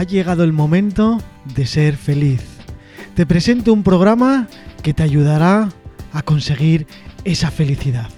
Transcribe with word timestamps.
ha 0.00 0.04
llegado 0.04 0.44
el 0.44 0.54
momento 0.54 1.18
de 1.54 1.66
ser 1.66 1.94
feliz. 1.94 2.42
Te 3.14 3.26
presento 3.26 3.70
un 3.70 3.82
programa 3.82 4.48
que 4.82 4.94
te 4.94 5.02
ayudará 5.02 5.68
a 6.14 6.22
conseguir 6.22 6.86
esa 7.24 7.50
felicidad. 7.50 8.08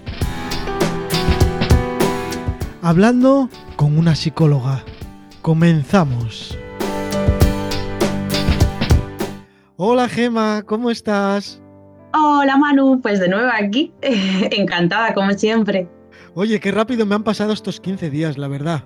Hablando 2.83 3.51
con 3.75 3.99
una 3.99 4.15
psicóloga. 4.15 4.85
Comenzamos. 5.41 6.57
Hola 9.77 10.09
Gema, 10.09 10.63
¿cómo 10.65 10.89
estás? 10.89 11.61
Hola 12.15 12.59
Manu, 12.59 13.01
pues 13.03 13.19
de 13.19 13.29
nuevo 13.29 13.51
aquí. 13.53 13.93
Encantada, 14.03 15.15
como 15.15 15.33
siempre. 15.33 15.89
Oye, 16.35 16.61
qué 16.61 16.71
rápido 16.71 17.07
me 17.07 17.17
han 17.17 17.25
pasado 17.25 17.53
estos 17.53 17.81
15 17.81 18.09
días, 18.09 18.39
la 18.39 18.47
verdad. 18.47 18.85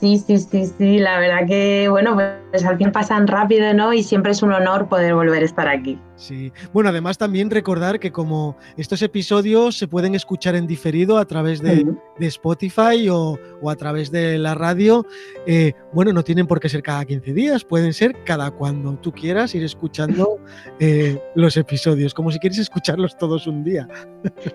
Sí, 0.00 0.18
sí, 0.18 0.38
sí, 0.38 0.66
sí, 0.66 0.98
la 0.98 1.18
verdad 1.18 1.46
que, 1.46 1.88
bueno, 1.88 2.16
pues 2.50 2.64
al 2.64 2.78
fin 2.78 2.92
pasan 2.92 3.26
rápido, 3.26 3.74
¿no? 3.74 3.92
Y 3.92 4.04
siempre 4.04 4.30
es 4.30 4.42
un 4.42 4.52
honor 4.52 4.88
poder 4.88 5.14
volver 5.14 5.42
a 5.42 5.46
estar 5.46 5.68
aquí. 5.68 5.98
Sí, 6.18 6.52
bueno, 6.72 6.90
además 6.90 7.16
también 7.16 7.48
recordar 7.48 8.00
que 8.00 8.10
como 8.10 8.56
estos 8.76 9.02
episodios 9.02 9.78
se 9.78 9.86
pueden 9.86 10.16
escuchar 10.16 10.56
en 10.56 10.66
diferido 10.66 11.16
a 11.16 11.24
través 11.24 11.62
de, 11.62 11.86
Spotify 12.18 13.08
o, 13.08 13.38
a 13.68 13.76
través 13.76 14.10
de 14.10 14.36
la 14.36 14.56
radio, 14.56 15.06
eh, 15.46 15.74
bueno, 15.92 16.12
no 16.12 16.24
tienen 16.24 16.48
por 16.48 16.58
qué 16.58 16.68
ser 16.68 16.82
cada 16.82 17.04
15 17.04 17.32
días, 17.32 17.64
pueden 17.64 17.92
ser 17.92 18.16
cada 18.24 18.50
cuando 18.50 18.94
tú 18.96 19.12
quieras 19.12 19.54
ir 19.54 19.62
escuchando 19.62 20.40
eh, 20.80 21.22
los 21.36 21.56
episodios, 21.56 22.12
como 22.12 22.32
si 22.32 22.40
quieres 22.40 22.58
escucharlos 22.58 23.16
todos 23.16 23.46
un 23.46 23.62
día. 23.62 23.86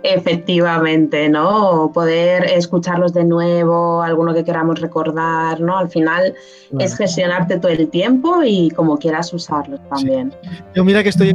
Efectivamente, 0.04 1.30
¿no? 1.30 1.92
Poder 1.94 2.44
escucharlos 2.44 3.14
de 3.14 3.24
nuevo, 3.24 4.02
alguno 4.02 4.34
que 4.34 4.44
queramos 4.44 4.82
recordar, 4.82 5.62
¿no? 5.62 5.78
Al 5.78 5.90
final 5.90 6.36
es 6.78 6.98
gestionarte 6.98 7.58
todo 7.60 7.72
el 7.72 7.88
tiempo 7.88 8.44
y 8.44 8.70
como 8.72 8.98
quieras 8.98 9.34
usarlos 9.34 9.80
también. 9.88 10.34
Yo 10.76 10.84
mira 10.84 11.02
que 11.04 11.10
estoy 11.10 11.34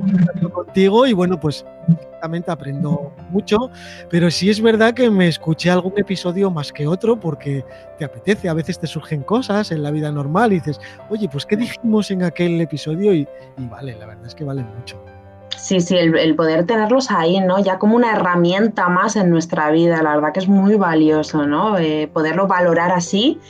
contigo 0.53 1.07
y 1.07 1.13
bueno, 1.13 1.39
pues 1.39 1.65
aprendo 2.47 3.13
mucho, 3.31 3.71
pero 4.11 4.31
sí 4.31 4.51
es 4.51 4.61
verdad 4.61 4.95
que 4.95 5.11
me 5.11 5.29
escuché 5.29 5.71
algún 5.71 5.95
episodio 5.97 6.51
más 6.51 6.73
que 6.73 6.87
otro 6.87 7.19
porque 7.19 7.65
te 7.99 8.05
apetece, 8.05 8.49
a 8.49 8.55
veces 8.55 8.79
te 8.79 8.87
surgen 8.87 9.23
cosas 9.23 9.71
en 9.71 9.83
la 9.83 9.91
vida 9.91 10.11
normal 10.11 10.53
y 10.53 10.57
dices, 10.57 10.81
oye, 11.11 11.29
pues 11.29 11.47
¿qué 11.47 11.57
dijimos 11.57 12.11
en 12.11 12.23
aquel 12.23 12.61
episodio? 12.61 13.13
Y, 13.15 13.27
vale, 13.57 13.97
la 13.99 14.07
verdad 14.07 14.27
es 14.27 14.35
que 14.35 14.45
vale 14.45 14.63
mucho. 14.63 15.03
Sí, 15.57 15.81
sí, 15.81 15.97
el, 15.97 16.37
poder 16.37 16.67
tenerlos 16.67 17.11
ahí, 17.11 17.41
¿no? 17.41 17.59
Ya 17.59 17.79
como 17.79 17.97
una 17.97 18.13
herramienta 18.13 18.89
más 18.89 19.17
en 19.17 19.31
nuestra 19.31 19.71
vida, 19.71 20.03
la 20.03 20.15
verdad 20.15 20.33
que 20.33 20.41
es 20.41 20.49
muy 20.49 20.77
valioso, 20.77 21.47
¿no? 21.47 21.79
Eh, 21.79 22.09
poderlo 22.13 22.47
valorar 22.47 22.93
así 22.93 23.41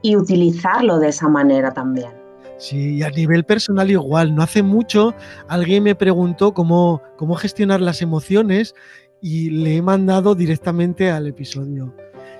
y 0.00 0.16
utilizarlo 0.16 0.98
de 0.98 1.08
esa 1.08 1.28
manera 1.28 1.72
también. 1.74 2.27
Sí, 2.58 3.02
a 3.02 3.10
nivel 3.10 3.44
personal 3.44 3.90
igual. 3.90 4.34
No 4.34 4.42
hace 4.42 4.62
mucho 4.62 5.14
alguien 5.48 5.84
me 5.84 5.94
preguntó 5.94 6.52
cómo, 6.52 7.02
cómo 7.16 7.36
gestionar 7.36 7.80
las 7.80 8.02
emociones 8.02 8.74
y 9.22 9.50
le 9.50 9.76
he 9.76 9.82
mandado 9.82 10.34
directamente 10.34 11.10
al 11.10 11.26
episodio. 11.26 11.94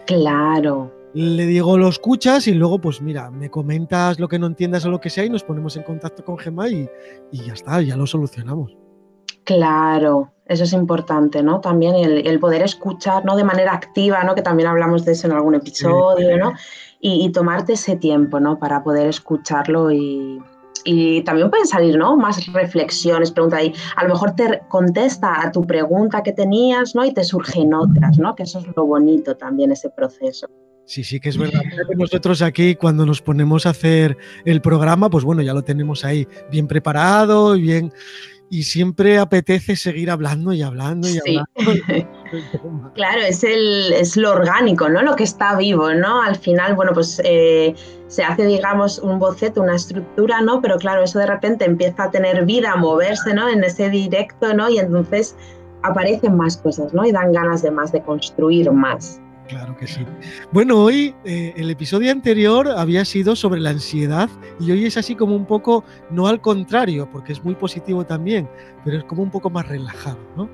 Claro. 0.06 0.92
Le 1.14 1.46
digo, 1.46 1.78
lo 1.78 1.88
escuchas 1.88 2.46
y 2.48 2.54
luego, 2.54 2.80
pues 2.80 3.00
mira, 3.00 3.30
me 3.30 3.50
comentas 3.50 4.20
lo 4.20 4.28
que 4.28 4.38
no 4.38 4.46
entiendas 4.46 4.84
o 4.84 4.90
lo 4.90 5.00
que 5.00 5.10
sea 5.10 5.24
y 5.24 5.30
nos 5.30 5.42
ponemos 5.42 5.76
en 5.76 5.82
contacto 5.82 6.24
con 6.24 6.38
Gemma 6.38 6.68
y, 6.68 6.88
y 7.32 7.44
ya 7.44 7.54
está, 7.54 7.80
ya 7.80 7.96
lo 7.96 8.06
solucionamos. 8.06 8.76
Claro, 9.48 10.32
eso 10.44 10.64
es 10.64 10.74
importante, 10.74 11.42
¿no? 11.42 11.60
También 11.60 11.94
el, 11.94 12.38
poder 12.38 12.60
escuchar, 12.60 13.24
¿no? 13.24 13.34
De 13.34 13.44
manera 13.44 13.72
activa, 13.72 14.22
¿no? 14.22 14.34
Que 14.34 14.42
también 14.42 14.68
hablamos 14.68 15.06
de 15.06 15.12
eso 15.12 15.26
en 15.26 15.32
algún 15.32 15.54
episodio, 15.54 16.36
¿no? 16.36 16.52
Y, 17.00 17.30
tomarte 17.30 17.74
ese 17.74 17.96
tiempo, 17.96 18.40
¿no? 18.40 18.58
Para 18.58 18.82
poder 18.82 19.06
escucharlo 19.08 19.90
y, 19.92 20.40
también 21.24 21.50
pueden 21.50 21.66
salir, 21.66 21.98
¿no? 21.98 22.16
Más 22.16 22.46
reflexiones, 22.52 23.30
preguntas 23.30 23.60
ahí. 23.60 23.74
A 23.96 24.04
lo 24.04 24.14
mejor 24.14 24.34
te 24.34 24.62
contesta 24.68 25.42
a 25.42 25.52
tu 25.52 25.66
pregunta 25.66 26.22
que 26.22 26.32
tenías, 26.32 26.94
¿no? 26.94 27.04
Y 27.04 27.12
te 27.12 27.24
surgen 27.24 27.74
otras, 27.74 28.18
¿no? 28.18 28.34
Que 28.34 28.44
eso 28.44 28.60
es 28.60 28.66
lo 28.74 28.86
bonito 28.86 29.36
también, 29.36 29.70
ese 29.70 29.90
proceso. 29.90 30.48
Sí, 30.86 31.04
sí, 31.04 31.20
que 31.20 31.28
es 31.28 31.36
verdad. 31.36 31.60
Que 31.60 31.94
nosotros 31.94 32.40
aquí, 32.40 32.74
cuando 32.74 33.04
nos 33.04 33.20
ponemos 33.20 33.66
a 33.66 33.70
hacer 33.70 34.16
el 34.46 34.62
programa, 34.62 35.10
pues 35.10 35.24
bueno, 35.24 35.42
ya 35.42 35.52
lo 35.52 35.62
tenemos 35.62 36.04
ahí 36.04 36.26
bien 36.50 36.66
preparado 36.66 37.54
y 37.56 37.62
bien 37.62 37.92
y 38.50 38.62
siempre 38.62 39.18
apetece 39.18 39.76
seguir 39.76 40.10
hablando 40.10 40.52
y 40.52 40.62
hablando 40.62 41.08
y 41.08 41.18
hablando. 41.18 41.48
claro, 42.94 43.20
es, 43.22 43.44
el, 43.44 43.92
es 43.92 44.16
lo 44.16 44.32
orgánico, 44.32 44.88
¿no? 44.88 45.02
Lo 45.02 45.16
que 45.16 45.24
está 45.24 45.56
vivo, 45.56 45.92
¿no? 45.94 46.22
Al 46.22 46.36
final, 46.36 46.74
bueno, 46.74 46.92
pues 46.92 47.20
eh, 47.24 47.74
se 48.08 48.24
hace, 48.24 48.46
digamos, 48.46 48.98
un 48.98 49.18
boceto, 49.18 49.62
una 49.62 49.76
estructura, 49.76 50.40
¿no? 50.40 50.60
Pero 50.60 50.78
claro, 50.78 51.02
eso 51.02 51.18
de 51.18 51.26
repente 51.26 51.64
empieza 51.64 52.04
a 52.04 52.10
tener 52.10 52.44
vida, 52.44 52.72
a 52.72 52.76
moverse, 52.76 53.34
¿no? 53.34 53.48
En 53.48 53.64
ese 53.64 53.90
directo, 53.90 54.54
¿no? 54.54 54.68
Y 54.68 54.78
entonces 54.78 55.36
aparecen 55.82 56.36
más 56.36 56.56
cosas, 56.56 56.92
¿no? 56.92 57.04
Y 57.04 57.12
dan 57.12 57.32
ganas 57.32 57.62
de 57.62 57.70
más, 57.70 57.92
de 57.92 58.02
construir 58.02 58.70
más. 58.70 59.20
Claro 59.48 59.74
que 59.78 59.86
sí. 59.86 60.04
Bueno, 60.52 60.76
hoy 60.76 61.14
eh, 61.24 61.54
el 61.56 61.70
episodio 61.70 62.12
anterior 62.12 62.68
había 62.68 63.04
sido 63.06 63.34
sobre 63.34 63.60
la 63.60 63.70
ansiedad 63.70 64.28
y 64.60 64.70
hoy 64.70 64.84
es 64.84 64.98
así 64.98 65.14
como 65.14 65.34
un 65.34 65.46
poco, 65.46 65.84
no 66.10 66.26
al 66.26 66.40
contrario, 66.40 67.08
porque 67.10 67.32
es 67.32 67.42
muy 67.42 67.54
positivo 67.54 68.04
también, 68.04 68.48
pero 68.84 68.98
es 68.98 69.04
como 69.04 69.22
un 69.22 69.30
poco 69.30 69.48
más 69.48 69.66
relajado, 69.66 70.18
¿no? 70.36 70.50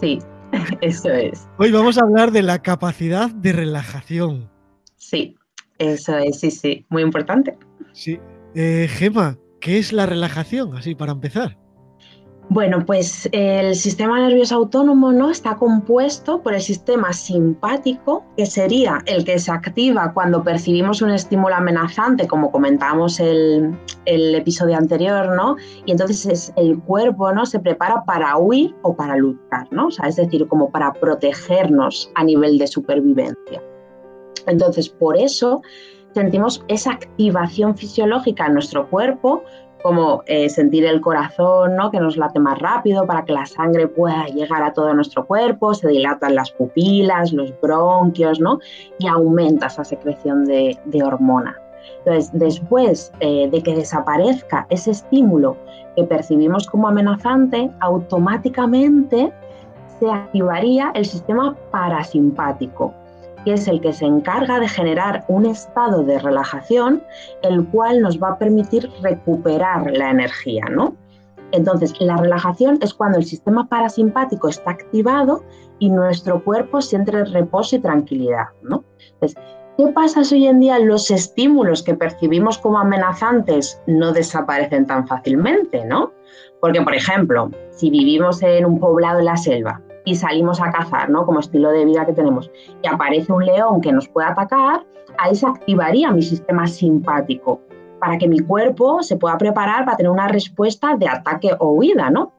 Sí, 0.00 0.20
eso 0.80 1.10
es. 1.10 1.48
Hoy 1.58 1.70
vamos 1.70 1.98
a 1.98 2.02
hablar 2.02 2.30
de 2.30 2.42
la 2.42 2.60
capacidad 2.60 3.30
de 3.30 3.52
relajación. 3.52 4.50
Sí, 4.96 5.36
eso 5.78 6.16
es, 6.18 6.40
sí, 6.40 6.50
sí, 6.50 6.86
muy 6.88 7.02
importante. 7.02 7.56
Sí. 7.92 8.18
Eh, 8.54 8.88
Gema, 8.88 9.38
¿qué 9.60 9.78
es 9.78 9.92
la 9.92 10.06
relajación? 10.06 10.76
Así 10.76 10.94
para 10.94 11.12
empezar. 11.12 11.58
Bueno, 12.50 12.84
pues 12.84 13.28
el 13.32 13.74
sistema 13.74 14.20
nervioso 14.20 14.56
autónomo 14.56 15.12
¿no? 15.12 15.30
está 15.30 15.56
compuesto 15.56 16.42
por 16.42 16.54
el 16.54 16.60
sistema 16.60 17.12
simpático, 17.12 18.22
que 18.36 18.44
sería 18.44 18.98
el 19.06 19.24
que 19.24 19.38
se 19.38 19.50
activa 19.50 20.12
cuando 20.12 20.44
percibimos 20.44 21.00
un 21.00 21.10
estímulo 21.10 21.54
amenazante, 21.54 22.28
como 22.28 22.52
comentábamos 22.52 23.18
el, 23.18 23.74
el 24.04 24.34
episodio 24.34 24.76
anterior, 24.76 25.34
¿no? 25.34 25.56
Y 25.86 25.92
entonces 25.92 26.26
es, 26.26 26.52
el 26.56 26.78
cuerpo 26.80 27.32
¿no? 27.32 27.46
se 27.46 27.58
prepara 27.60 28.04
para 28.04 28.36
huir 28.36 28.74
o 28.82 28.94
para 28.94 29.16
luchar, 29.16 29.66
¿no? 29.70 29.88
Es 30.06 30.16
decir, 30.16 30.46
como 30.46 30.70
para 30.70 30.92
protegernos 30.92 32.10
a 32.14 32.24
nivel 32.24 32.58
de 32.58 32.66
supervivencia. 32.66 33.62
Entonces, 34.46 34.90
por 34.90 35.16
eso 35.16 35.62
sentimos 36.12 36.62
esa 36.68 36.92
activación 36.92 37.76
fisiológica 37.76 38.46
en 38.46 38.54
nuestro 38.54 38.88
cuerpo 38.88 39.42
como 39.84 40.22
eh, 40.24 40.48
sentir 40.48 40.86
el 40.86 41.02
corazón, 41.02 41.76
¿no? 41.76 41.90
que 41.90 42.00
nos 42.00 42.16
late 42.16 42.40
más 42.40 42.58
rápido 42.58 43.06
para 43.06 43.22
que 43.26 43.34
la 43.34 43.44
sangre 43.44 43.86
pueda 43.86 44.24
llegar 44.28 44.62
a 44.62 44.72
todo 44.72 44.94
nuestro 44.94 45.26
cuerpo, 45.26 45.74
se 45.74 45.88
dilatan 45.88 46.34
las 46.34 46.52
pupilas, 46.52 47.34
los 47.34 47.52
bronquios, 47.60 48.40
¿no? 48.40 48.60
y 48.98 49.06
aumenta 49.08 49.66
esa 49.66 49.84
secreción 49.84 50.46
de, 50.46 50.78
hormona. 51.04 51.60
Entonces, 51.98 52.30
después 52.32 53.12
eh, 53.20 53.50
de 53.52 53.62
que 53.62 53.74
desaparezca 53.74 54.66
ese 54.70 54.92
estímulo 54.92 55.58
que 55.96 56.04
percibimos 56.04 56.66
como 56.66 56.88
amenazante, 56.88 57.70
automáticamente 57.80 59.34
se 60.00 60.10
activaría 60.10 60.92
el 60.94 61.04
sistema 61.04 61.54
parasimpático, 61.70 62.94
que 63.44 63.54
es 63.54 63.68
el 63.68 63.80
que 63.80 63.92
se 63.92 64.06
encarga 64.06 64.58
de 64.58 64.68
generar 64.68 65.24
un 65.28 65.46
estado 65.46 66.02
de 66.02 66.18
relajación, 66.18 67.02
el 67.42 67.66
cual 67.68 68.00
nos 68.00 68.20
va 68.20 68.30
a 68.30 68.38
permitir 68.38 68.90
recuperar 69.02 69.90
la 69.92 70.10
energía, 70.10 70.64
¿no? 70.70 70.96
Entonces, 71.52 71.94
la 72.00 72.16
relajación 72.16 72.78
es 72.80 72.94
cuando 72.94 73.18
el 73.18 73.24
sistema 73.24 73.68
parasimpático 73.68 74.48
está 74.48 74.72
activado 74.72 75.44
y 75.78 75.88
nuestro 75.90 76.42
cuerpo 76.42 76.80
siente 76.80 77.24
reposo 77.24 77.76
y 77.76 77.78
tranquilidad, 77.78 78.46
¿no? 78.62 78.84
Entonces, 79.12 79.40
¿qué 79.76 79.86
pasa 79.88 80.24
si 80.24 80.34
hoy 80.34 80.46
en 80.48 80.60
día 80.60 80.78
los 80.80 81.10
estímulos 81.10 81.82
que 81.82 81.94
percibimos 81.94 82.58
como 82.58 82.78
amenazantes 82.78 83.80
no 83.86 84.12
desaparecen 84.12 84.86
tan 84.86 85.06
fácilmente, 85.06 85.84
¿no? 85.84 86.12
Porque, 86.60 86.82
por 86.82 86.94
ejemplo, 86.94 87.50
si 87.70 87.90
vivimos 87.90 88.42
en 88.42 88.64
un 88.64 88.80
poblado 88.80 89.20
en 89.20 89.26
la 89.26 89.36
selva 89.36 89.80
y 90.04 90.14
salimos 90.14 90.60
a 90.60 90.70
cazar, 90.70 91.10
¿no? 91.10 91.24
Como 91.24 91.40
estilo 91.40 91.70
de 91.70 91.84
vida 91.84 92.04
que 92.06 92.12
tenemos, 92.12 92.50
y 92.82 92.86
aparece 92.86 93.32
un 93.32 93.44
león 93.44 93.80
que 93.80 93.92
nos 93.92 94.08
puede 94.08 94.28
atacar, 94.28 94.84
ahí 95.18 95.34
se 95.34 95.46
activaría 95.46 96.10
mi 96.10 96.22
sistema 96.22 96.66
simpático 96.66 97.60
para 98.00 98.18
que 98.18 98.28
mi 98.28 98.40
cuerpo 98.40 99.02
se 99.02 99.16
pueda 99.16 99.38
preparar 99.38 99.84
para 99.84 99.96
tener 99.96 100.10
una 100.10 100.28
respuesta 100.28 100.96
de 100.96 101.08
ataque 101.08 101.50
o 101.58 101.70
huida, 101.72 102.10
¿no? 102.10 102.32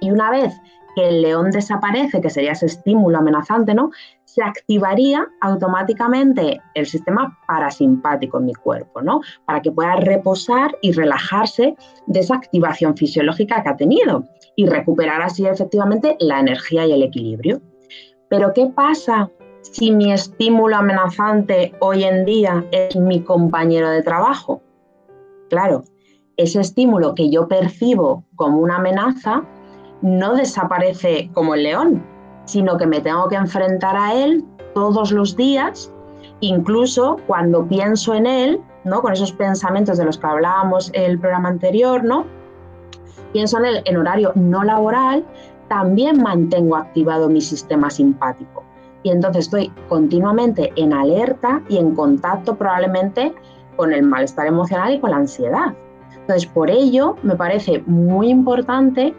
Y 0.00 0.10
una 0.10 0.30
vez 0.30 0.54
que 0.94 1.08
el 1.08 1.22
león 1.22 1.50
desaparece, 1.50 2.20
que 2.20 2.30
sería 2.30 2.52
ese 2.52 2.66
estímulo 2.66 3.18
amenazante, 3.18 3.74
¿no? 3.74 3.90
Se 4.36 4.42
activaría 4.42 5.26
automáticamente 5.40 6.60
el 6.74 6.84
sistema 6.84 7.38
parasimpático 7.48 8.36
en 8.36 8.44
mi 8.44 8.52
cuerpo, 8.52 9.00
¿no? 9.00 9.22
Para 9.46 9.62
que 9.62 9.72
pueda 9.72 9.96
reposar 9.96 10.76
y 10.82 10.92
relajarse 10.92 11.74
de 12.06 12.20
esa 12.20 12.34
activación 12.34 12.94
fisiológica 12.98 13.62
que 13.62 13.70
ha 13.70 13.76
tenido 13.78 14.24
y 14.54 14.66
recuperar 14.66 15.22
así 15.22 15.46
efectivamente 15.46 16.18
la 16.20 16.40
energía 16.40 16.84
y 16.84 16.92
el 16.92 17.02
equilibrio. 17.04 17.62
Pero 18.28 18.52
¿qué 18.52 18.66
pasa 18.66 19.30
si 19.62 19.90
mi 19.90 20.12
estímulo 20.12 20.76
amenazante 20.76 21.72
hoy 21.80 22.04
en 22.04 22.26
día 22.26 22.62
es 22.72 22.94
mi 22.94 23.22
compañero 23.22 23.88
de 23.88 24.02
trabajo? 24.02 24.60
Claro, 25.48 25.82
ese 26.36 26.60
estímulo 26.60 27.14
que 27.14 27.30
yo 27.30 27.48
percibo 27.48 28.26
como 28.34 28.58
una 28.58 28.76
amenaza 28.76 29.46
no 30.02 30.34
desaparece 30.34 31.30
como 31.32 31.54
el 31.54 31.62
león, 31.62 32.15
sino 32.46 32.78
que 32.78 32.86
me 32.86 33.00
tengo 33.00 33.28
que 33.28 33.36
enfrentar 33.36 33.96
a 33.96 34.14
él 34.14 34.44
todos 34.74 35.12
los 35.12 35.36
días, 35.36 35.92
incluso 36.40 37.18
cuando 37.26 37.66
pienso 37.66 38.14
en 38.14 38.26
él, 38.26 38.60
¿no? 38.84 39.02
Con 39.02 39.12
esos 39.12 39.32
pensamientos 39.32 39.98
de 39.98 40.04
los 40.04 40.18
que 40.18 40.26
hablábamos 40.26 40.90
el 40.94 41.18
programa 41.18 41.50
anterior, 41.50 42.02
¿no? 42.02 42.24
Pienso 43.32 43.58
en 43.58 43.66
él 43.66 43.82
en 43.84 43.96
horario 43.96 44.32
no 44.34 44.64
laboral, 44.64 45.24
también 45.68 46.22
mantengo 46.22 46.76
activado 46.76 47.28
mi 47.28 47.40
sistema 47.40 47.90
simpático. 47.90 48.62
Y 49.02 49.10
entonces 49.10 49.46
estoy 49.46 49.72
continuamente 49.88 50.72
en 50.76 50.92
alerta 50.92 51.62
y 51.68 51.76
en 51.78 51.94
contacto 51.94 52.56
probablemente 52.56 53.34
con 53.76 53.92
el 53.92 54.02
malestar 54.02 54.46
emocional 54.46 54.94
y 54.94 55.00
con 55.00 55.10
la 55.10 55.18
ansiedad. 55.18 55.74
Entonces, 56.12 56.46
por 56.46 56.70
ello, 56.70 57.16
me 57.22 57.36
parece 57.36 57.82
muy 57.86 58.30
importante 58.30 59.14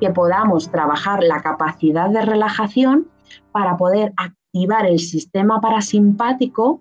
que 0.00 0.10
podamos 0.10 0.70
trabajar 0.70 1.22
la 1.22 1.40
capacidad 1.40 2.10
de 2.10 2.24
relajación 2.24 3.08
para 3.52 3.76
poder 3.76 4.12
activar 4.16 4.86
el 4.86 4.98
sistema 4.98 5.60
parasimpático 5.60 6.80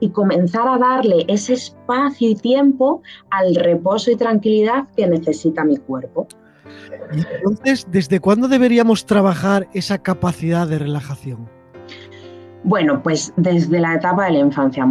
y 0.00 0.10
comenzar 0.10 0.68
a 0.68 0.78
darle 0.78 1.24
ese 1.28 1.54
espacio 1.54 2.30
y 2.30 2.34
tiempo 2.36 3.02
al 3.30 3.54
reposo 3.54 4.10
y 4.10 4.16
tranquilidad 4.16 4.86
que 4.96 5.06
necesita 5.06 5.64
mi 5.64 5.76
cuerpo. 5.76 6.28
entonces, 7.10 7.86
¿desde 7.90 8.20
cuándo 8.20 8.48
deberíamos 8.48 9.06
trabajar 9.06 9.68
esa 9.72 9.98
capacidad 9.98 10.68
de 10.68 10.78
relajación? 10.78 11.48
Bueno, 12.64 13.02
pues 13.02 13.32
desde 13.36 13.80
la 13.80 13.94
etapa 13.94 14.26
de 14.26 14.32
la 14.32 14.38
infancia, 14.40 14.84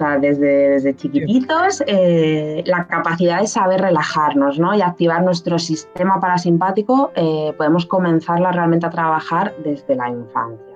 Desde 0.00 0.96
chiquititos, 0.96 1.82
eh, 1.86 2.62
la 2.64 2.86
capacidad 2.86 3.40
de 3.40 3.46
saber 3.46 3.82
relajarnos 3.82 4.58
¿no? 4.58 4.74
y 4.74 4.80
activar 4.80 5.22
nuestro 5.22 5.58
sistema 5.58 6.18
parasimpático, 6.18 7.12
eh, 7.14 7.52
podemos 7.58 7.84
comenzarla 7.84 8.50
realmente 8.50 8.86
a 8.86 8.90
trabajar 8.90 9.54
desde 9.62 9.94
la 9.96 10.08
infancia. 10.08 10.70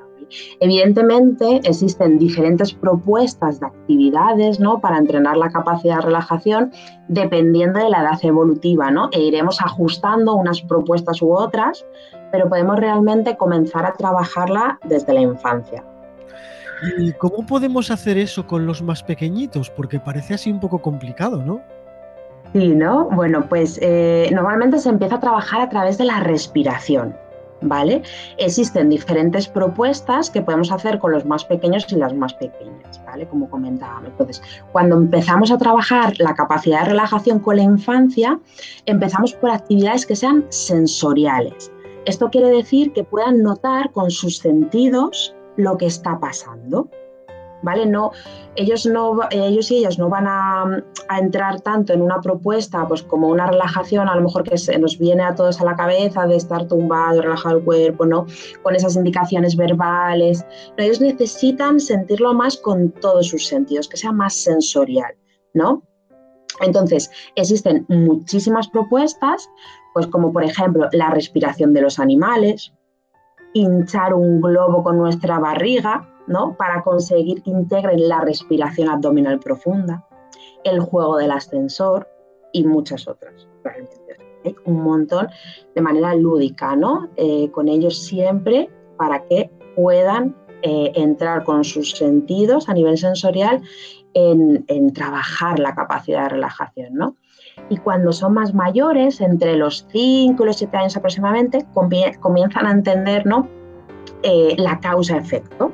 Evidentemente 0.60 1.60
existen 1.64 2.18
diferentes 2.18 2.74
propuestas 2.74 3.60
de 3.60 3.66
actividades 3.66 4.60
¿no? 4.60 4.80
para 4.80 4.98
entrenar 4.98 5.36
la 5.36 5.50
capacidad 5.50 5.96
de 5.96 6.02
relajación 6.02 6.72
dependiendo 7.08 7.78
de 7.78 7.88
la 7.88 8.02
edad 8.02 8.18
evolutiva 8.22 8.90
¿no? 8.90 9.08
e 9.12 9.22
iremos 9.22 9.60
ajustando 9.60 10.34
unas 10.34 10.60
propuestas 10.62 11.22
u 11.22 11.32
otras, 11.32 11.86
pero 12.30 12.48
podemos 12.48 12.78
realmente 12.78 13.36
comenzar 13.36 13.86
a 13.86 13.92
trabajarla 13.92 14.78
desde 14.84 15.14
la 15.14 15.20
infancia. 15.20 15.84
¿Y 16.98 17.12
cómo 17.12 17.46
podemos 17.46 17.90
hacer 17.90 18.18
eso 18.18 18.46
con 18.46 18.66
los 18.66 18.82
más 18.82 19.02
pequeñitos? 19.02 19.70
Porque 19.70 20.00
parece 20.00 20.34
así 20.34 20.50
un 20.50 20.60
poco 20.60 20.80
complicado, 20.80 21.42
¿no? 21.42 21.60
Sí, 22.52 22.68
¿no? 22.68 23.08
Bueno, 23.10 23.48
pues 23.48 23.78
eh, 23.82 24.30
normalmente 24.32 24.78
se 24.78 24.88
empieza 24.88 25.16
a 25.16 25.20
trabajar 25.20 25.60
a 25.60 25.68
través 25.68 25.98
de 25.98 26.04
la 26.04 26.20
respiración. 26.20 27.16
¿Vale? 27.66 28.02
Existen 28.36 28.90
diferentes 28.90 29.48
propuestas 29.48 30.28
que 30.28 30.42
podemos 30.42 30.70
hacer 30.70 30.98
con 30.98 31.12
los 31.12 31.24
más 31.24 31.46
pequeños 31.46 31.90
y 31.90 31.96
las 31.96 32.12
más 32.12 32.34
pequeñas, 32.34 33.00
¿vale? 33.06 33.26
Como 33.26 33.48
comentábamos. 33.48 34.08
Entonces, 34.08 34.42
cuando 34.72 34.96
empezamos 34.96 35.50
a 35.50 35.56
trabajar 35.56 36.12
la 36.18 36.34
capacidad 36.34 36.80
de 36.80 36.90
relajación 36.90 37.38
con 37.38 37.56
la 37.56 37.62
infancia, 37.62 38.38
empezamos 38.84 39.32
por 39.32 39.48
actividades 39.48 40.04
que 40.04 40.14
sean 40.14 40.44
sensoriales. 40.50 41.72
Esto 42.04 42.28
quiere 42.28 42.48
decir 42.48 42.92
que 42.92 43.02
puedan 43.02 43.42
notar 43.42 43.92
con 43.92 44.10
sus 44.10 44.38
sentidos 44.38 45.34
lo 45.56 45.76
que 45.76 45.86
está 45.86 46.18
pasando. 46.18 46.88
¿Vale? 47.62 47.86
No, 47.86 48.12
ellos, 48.56 48.84
no, 48.84 49.20
ellos 49.30 49.70
y 49.70 49.78
ellas 49.78 49.98
no 49.98 50.10
van 50.10 50.26
a, 50.26 50.84
entrar 51.18 51.62
tanto 51.62 51.94
en 51.94 52.02
una 52.02 52.20
propuesta 52.20 52.86
pues 52.86 53.02
como 53.02 53.28
una 53.28 53.46
relajación, 53.46 54.06
a 54.06 54.14
lo 54.14 54.20
mejor 54.20 54.42
que 54.42 54.58
se 54.58 54.78
nos 54.78 54.98
viene 54.98 55.22
a 55.22 55.34
todos 55.34 55.62
a 55.62 55.64
la 55.64 55.74
cabeza 55.74 56.26
de 56.26 56.36
estar 56.36 56.68
tumbado, 56.68 57.22
relajar 57.22 57.56
el 57.56 57.64
cuerpo, 57.64 58.04
¿no? 58.04 58.26
Con 58.62 58.74
esas 58.74 58.96
indicaciones 58.96 59.56
verbales. 59.56 60.44
ellos 60.76 61.00
necesitan 61.00 61.80
sentirlo 61.80 62.34
más 62.34 62.58
con 62.58 62.90
todos 62.90 63.28
sus 63.28 63.46
sentidos, 63.46 63.88
que 63.88 63.96
sea 63.96 64.12
más 64.12 64.34
sensorial, 64.34 65.14
¿no? 65.54 65.82
Entonces, 66.60 67.10
existen 67.34 67.84
muchísimas 67.88 68.68
propuestas, 68.68 69.48
pues 69.92 70.06
como 70.08 70.32
por 70.32 70.44
ejemplo 70.44 70.88
la 70.92 71.10
respiración 71.10 71.72
de 71.72 71.82
los 71.82 71.98
animales, 71.98 72.72
hinchar 73.54 74.12
un 74.12 74.40
globo 74.40 74.82
con 74.82 74.98
nuestra 74.98 75.38
barriga, 75.38 76.06
¿no? 76.26 76.54
Para 76.56 76.82
conseguir 76.82 77.42
que 77.42 77.50
integren 77.50 78.08
la 78.08 78.20
respiración 78.20 78.90
abdominal 78.90 79.38
profunda, 79.38 80.04
el 80.64 80.80
juego 80.80 81.16
del 81.16 81.30
ascensor 81.30 82.08
y 82.52 82.64
muchas 82.64 83.08
otras. 83.08 83.48
Hay 84.44 84.54
un 84.66 84.82
montón 84.82 85.28
de 85.74 85.80
manera 85.80 86.14
lúdica, 86.14 86.76
¿no? 86.76 87.08
Eh, 87.16 87.50
con 87.50 87.68
ellos 87.68 88.02
siempre 88.02 88.68
para 88.98 89.24
que 89.24 89.50
puedan 89.74 90.36
eh, 90.62 90.92
entrar 90.94 91.44
con 91.44 91.64
sus 91.64 91.92
sentidos 91.92 92.68
a 92.68 92.74
nivel 92.74 92.98
sensorial 92.98 93.62
en, 94.12 94.64
en, 94.68 94.92
trabajar 94.92 95.58
la 95.58 95.74
capacidad 95.74 96.24
de 96.24 96.28
relajación, 96.30 96.94
¿no? 96.94 97.16
Y 97.68 97.78
cuando 97.78 98.12
son 98.12 98.34
más 98.34 98.54
mayores, 98.54 99.20
entre 99.20 99.56
los 99.56 99.86
5 99.90 100.42
y 100.42 100.46
los 100.46 100.56
7 100.56 100.76
años 100.76 100.96
aproximadamente, 100.96 101.66
comienzan 101.72 102.66
a 102.66 102.70
entender 102.70 103.26
¿no? 103.26 103.48
Eh, 104.22 104.54
la 104.58 104.80
causa-efecto. 104.80 105.72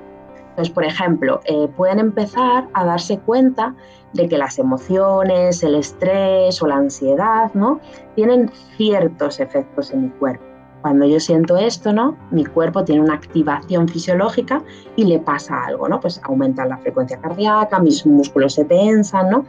Entonces, 0.50 0.74
por 0.74 0.84
ejemplo, 0.84 1.40
eh, 1.44 1.68
pueden 1.76 1.98
empezar 1.98 2.68
a 2.74 2.84
darse 2.84 3.18
cuenta 3.18 3.74
de 4.12 4.28
que 4.28 4.36
las 4.36 4.58
emociones, 4.58 5.62
el 5.62 5.76
estrés 5.76 6.60
o 6.62 6.66
la 6.66 6.76
ansiedad 6.76 7.52
¿no? 7.54 7.80
tienen 8.16 8.50
ciertos 8.76 9.40
efectos 9.40 9.92
en 9.92 10.04
mi 10.04 10.10
cuerpo. 10.10 10.44
Cuando 10.82 11.06
yo 11.06 11.20
siento 11.20 11.58
esto, 11.58 11.92
¿no? 11.92 12.16
Mi 12.30 12.44
cuerpo 12.44 12.84
tiene 12.84 13.02
una 13.02 13.12
activación 13.12 13.86
fisiológica 13.86 14.62
y 14.96 15.04
le 15.04 15.18
pasa 15.18 15.62
algo, 15.66 15.86
¿no? 15.88 16.00
Pues 16.00 16.20
aumenta 16.24 16.64
la 16.64 16.78
frecuencia 16.78 17.20
cardíaca, 17.20 17.78
mis 17.80 18.06
músculos 18.06 18.54
se 18.54 18.64
tensan, 18.64 19.28
¿no? 19.28 19.44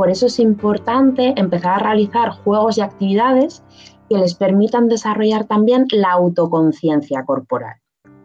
Por 0.00 0.08
eso 0.08 0.24
es 0.24 0.40
importante 0.40 1.34
empezar 1.36 1.74
a 1.74 1.78
realizar 1.78 2.30
juegos 2.30 2.78
y 2.78 2.80
actividades 2.80 3.62
que 4.08 4.16
les 4.16 4.34
permitan 4.34 4.88
desarrollar 4.88 5.44
también 5.44 5.84
la 5.92 6.12
autoconciencia 6.12 7.22
corporal. 7.26 7.74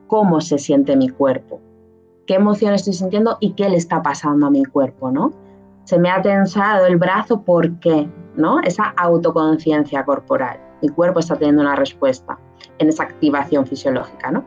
Cómo 0.08 0.40
se 0.40 0.58
siente 0.58 0.96
mi 0.96 1.10
cuerpo, 1.10 1.60
qué 2.28 2.36
emoción 2.36 2.74
estoy 2.74 2.94
sintiendo 2.94 3.36
y 3.42 3.56
qué 3.56 3.68
le 3.68 3.76
está 3.76 4.02
pasando 4.02 4.48
a 4.48 4.52
mi 4.52 4.64
cuerpo, 4.64 5.12
¿no? 5.12 5.34
Se 5.84 6.00
me 6.00 6.10
ha 6.10 6.22
tensado 6.22 6.86
el 6.86 6.96
brazo, 6.96 7.42
¿por 7.42 7.78
qué? 7.82 8.08
¿No? 8.38 8.62
Esa 8.62 8.94
autoconciencia 8.96 10.06
corporal. 10.06 10.58
Mi 10.82 10.88
cuerpo 10.88 11.20
está 11.20 11.36
teniendo 11.36 11.62
una 11.62 11.76
respuesta 11.76 12.40
en 12.78 12.88
esa 12.88 13.04
activación 13.04 13.68
fisiológica, 13.68 14.32
¿no? 14.32 14.46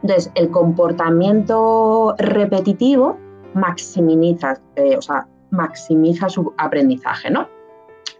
Entonces, 0.00 0.32
el 0.34 0.50
comportamiento 0.50 2.14
repetitivo 2.16 3.18
maximiza, 3.52 4.58
eh, 4.76 4.96
o 4.96 5.02
sea, 5.02 5.28
maximiza 5.54 6.28
su 6.28 6.52
aprendizaje, 6.58 7.30
¿no? 7.30 7.48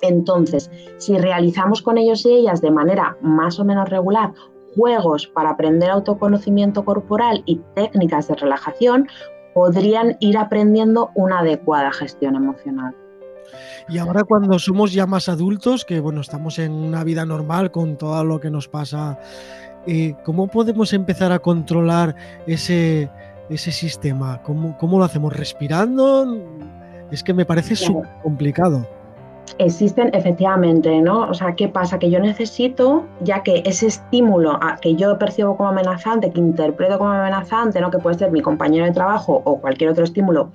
Entonces, 0.00 0.70
si 0.98 1.16
realizamos 1.18 1.82
con 1.82 1.98
ellos 1.98 2.24
y 2.26 2.32
ellas 2.32 2.60
de 2.60 2.70
manera 2.70 3.16
más 3.20 3.58
o 3.58 3.64
menos 3.64 3.88
regular 3.88 4.32
juegos 4.74 5.26
para 5.26 5.50
aprender 5.50 5.90
autoconocimiento 5.90 6.84
corporal 6.84 7.42
y 7.46 7.60
técnicas 7.74 8.28
de 8.28 8.34
relajación, 8.34 9.08
podrían 9.54 10.16
ir 10.20 10.36
aprendiendo 10.36 11.10
una 11.14 11.40
adecuada 11.40 11.92
gestión 11.92 12.34
emocional. 12.34 12.94
Y 13.88 13.98
ahora 13.98 14.24
cuando 14.24 14.58
somos 14.58 14.92
ya 14.92 15.06
más 15.06 15.28
adultos, 15.28 15.84
que 15.84 16.00
bueno, 16.00 16.20
estamos 16.20 16.58
en 16.58 16.72
una 16.72 17.04
vida 17.04 17.24
normal 17.24 17.70
con 17.70 17.96
todo 17.96 18.24
lo 18.24 18.40
que 18.40 18.50
nos 18.50 18.68
pasa, 18.68 19.18
eh, 19.86 20.14
¿cómo 20.24 20.48
podemos 20.48 20.92
empezar 20.92 21.30
a 21.32 21.38
controlar 21.38 22.16
ese, 22.46 23.10
ese 23.50 23.70
sistema? 23.70 24.42
¿Cómo, 24.42 24.76
¿Cómo, 24.78 24.98
lo 24.98 25.04
hacemos? 25.04 25.34
¿Respirando? 25.34 26.26
Es 27.10 27.22
que 27.22 27.34
me 27.34 27.44
parece 27.44 27.76
súper 27.76 28.08
complicado. 28.22 28.86
Existen 29.58 30.10
efectivamente, 30.14 31.00
¿no? 31.00 31.28
O 31.28 31.34
sea, 31.34 31.54
¿qué 31.54 31.68
pasa? 31.68 31.98
Que 31.98 32.10
yo 32.10 32.18
necesito, 32.18 33.04
ya 33.20 33.42
que 33.42 33.62
ese 33.66 33.86
estímulo 33.86 34.58
que 34.80 34.96
yo 34.96 35.18
percibo 35.18 35.56
como 35.56 35.68
amenazante, 35.68 36.32
que 36.32 36.40
interpreto 36.40 36.98
como 36.98 37.10
amenazante, 37.10 37.80
¿no? 37.80 37.90
Que 37.90 37.98
puede 37.98 38.18
ser 38.18 38.32
mi 38.32 38.40
compañero 38.40 38.86
de 38.86 38.92
trabajo 38.92 39.42
o 39.44 39.60
cualquier 39.60 39.90
otro 39.90 40.04
estímulo, 40.04 40.50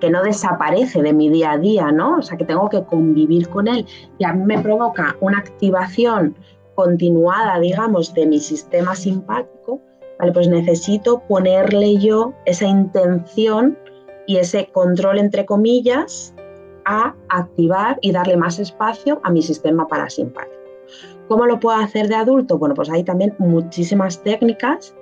que 0.00 0.08
no 0.08 0.22
desaparece 0.22 1.02
de 1.02 1.12
mi 1.12 1.28
día 1.28 1.52
a 1.52 1.58
día, 1.58 1.90
¿no? 1.90 2.18
O 2.18 2.22
sea, 2.22 2.38
que 2.38 2.44
tengo 2.44 2.68
que 2.68 2.82
convivir 2.84 3.48
con 3.48 3.68
él 3.68 3.84
y 4.18 4.24
a 4.24 4.32
mí 4.32 4.44
me 4.44 4.58
provoca 4.60 5.16
una 5.20 5.38
activación 5.38 6.36
continuada, 6.74 7.58
digamos, 7.58 8.14
de 8.14 8.26
mi 8.26 8.38
sistema 8.38 8.94
simpático, 8.94 9.80
¿vale? 10.18 10.32
Pues 10.32 10.48
necesito 10.48 11.20
ponerle 11.28 11.98
yo 11.98 12.32
esa 12.46 12.66
intención 12.66 13.76
y 14.28 14.36
ese 14.36 14.70
control, 14.72 15.18
entre 15.18 15.46
comillas, 15.46 16.34
a 16.84 17.14
activar 17.30 17.98
y 18.02 18.12
darle 18.12 18.36
más 18.36 18.58
espacio 18.58 19.20
a 19.24 19.30
mi 19.30 19.40
sistema 19.40 19.88
parasimpático. 19.88 20.54
¿Cómo 21.28 21.46
lo 21.46 21.58
puedo 21.58 21.78
hacer 21.78 22.08
de 22.08 22.14
adulto? 22.14 22.58
Bueno, 22.58 22.74
pues 22.74 22.90
hay 22.90 23.04
también 23.04 23.34
muchísimas 23.38 24.22
técnicas 24.22 24.94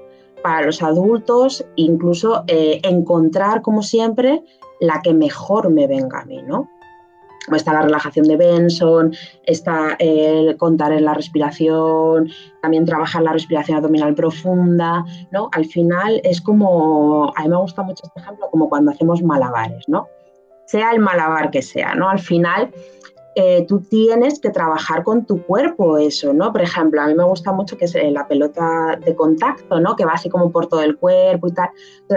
para 0.44 0.64
los 0.64 0.80
adultos, 0.80 1.66
incluso 1.74 2.44
eh, 2.46 2.80
encontrar, 2.84 3.62
como 3.62 3.82
siempre, 3.82 4.44
la 4.80 5.02
que 5.02 5.12
mejor 5.12 5.70
me 5.70 5.88
venga 5.88 6.20
a 6.20 6.24
mí, 6.24 6.40
¿no? 6.42 6.70
Está 7.54 7.72
la 7.72 7.82
relajación 7.82 8.26
de 8.26 8.36
Benson, 8.36 9.14
está 9.44 9.96
el 9.98 10.56
contar 10.56 10.92
en 10.92 11.04
la 11.04 11.14
respiración, 11.14 12.28
también 12.62 12.84
trabajar 12.84 13.22
la 13.22 13.32
respiración 13.32 13.76
abdominal 13.76 14.14
profunda, 14.14 15.04
¿no? 15.30 15.48
Al 15.52 15.66
final 15.66 16.20
es 16.24 16.40
como, 16.40 17.32
a 17.36 17.42
mí 17.42 17.48
me 17.48 17.56
gusta 17.56 17.82
mucho 17.82 18.02
este 18.04 18.20
ejemplo, 18.20 18.48
como 18.50 18.68
cuando 18.68 18.90
hacemos 18.90 19.22
malabares, 19.22 19.84
¿no? 19.88 20.08
Sea 20.66 20.90
el 20.90 20.98
malabar 20.98 21.50
que 21.50 21.62
sea, 21.62 21.94
¿no? 21.94 22.08
Al 22.08 22.18
final 22.18 22.70
eh, 23.38 23.66
tú 23.68 23.80
tienes 23.80 24.40
que 24.40 24.48
trabajar 24.48 25.04
con 25.04 25.26
tu 25.26 25.42
cuerpo 25.42 25.98
eso, 25.98 26.32
¿no? 26.32 26.52
Por 26.52 26.62
ejemplo, 26.62 27.02
a 27.02 27.06
mí 27.06 27.14
me 27.14 27.22
gusta 27.22 27.52
mucho 27.52 27.76
que 27.76 27.84
es 27.84 27.94
eh, 27.94 28.10
la 28.10 28.26
pelota 28.26 28.98
de 29.04 29.14
contacto, 29.14 29.78
¿no? 29.78 29.94
Que 29.94 30.06
va 30.06 30.12
así 30.12 30.30
como 30.30 30.50
por 30.50 30.68
todo 30.68 30.80
el 30.80 30.96
cuerpo 30.96 31.48
y 31.48 31.52
tal. 31.52 31.68